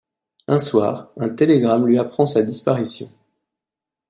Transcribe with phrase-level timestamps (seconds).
[0.47, 3.07] Un soir, un télégramme lui apprend sa disparition.